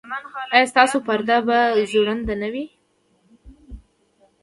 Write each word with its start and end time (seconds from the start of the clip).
ایا 0.53 0.65
ستاسو 0.71 0.97
پرده 1.07 1.37
به 1.47 1.59
ځوړنده 1.91 2.33
نه 2.41 2.49
وي؟ 2.53 2.65